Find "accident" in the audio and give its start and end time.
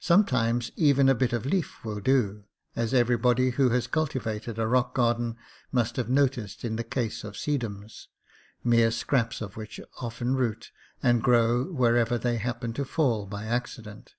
13.46-14.14